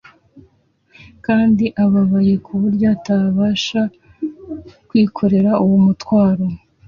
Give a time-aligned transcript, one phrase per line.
[1.25, 3.81] kandi ababaye ku buryo atabasha
[4.87, 6.45] kwikorera uwo mutwaro.